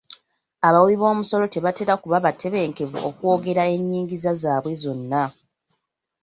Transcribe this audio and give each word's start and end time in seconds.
Abawi 0.67 0.93
b'omusolo 1.01 1.45
tebatera 1.53 1.93
kuba 2.01 2.17
batebenkevu 2.25 2.97
okwogera 3.09 3.63
ennyingiza 3.75 4.31
zaabwe 4.41 4.73
zonna. 4.81 5.23